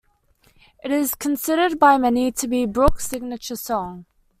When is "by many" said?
1.77-2.31